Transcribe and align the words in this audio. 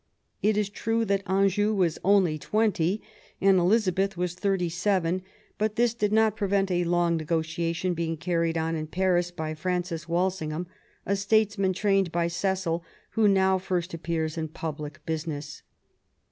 It 0.41 0.57
is 0.57 0.67
true 0.67 1.05
that 1.05 1.21
Anjou 1.27 1.75
was 1.75 1.99
only 2.03 2.39
twenty 2.39 3.03
and 3.39 3.59
Elizabeth 3.59 4.17
was 4.17 4.33
thirty 4.33 4.67
seven; 4.67 5.21
but 5.59 5.75
this 5.75 5.93
did 5.93 6.11
not 6.11 6.35
prevent 6.35 6.71
a 6.71 6.85
long 6.85 7.17
negotiation 7.17 7.93
being 7.93 8.17
carried 8.17 8.57
on 8.57 8.75
in 8.75 8.87
Paris 8.87 9.29
by 9.29 9.53
Francis 9.53 10.09
Walsingham, 10.09 10.65
a 11.05 11.15
statesman 11.15 11.73
trained 11.73 12.11
by 12.11 12.27
Cecil, 12.29 12.83
who 13.11 13.27
now 13.27 13.59
first 13.59 13.93
appears 13.93 14.39
in 14.39 14.47
public 14.47 15.05
business. 15.05 15.61